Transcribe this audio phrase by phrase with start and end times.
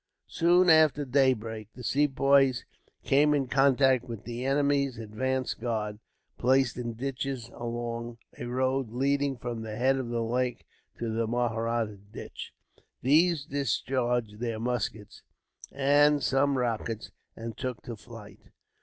[0.27, 2.65] Soon after daybreak, the Sepoys
[3.03, 5.99] came in contact with the enemy's advanced guard,
[6.39, 10.65] placed in ditches along a road leading from the head of the lake
[10.97, 12.51] to the Mahratta Ditch.
[13.03, 15.21] These discharged their muskets,
[15.71, 18.39] and some rockets, and took to flight.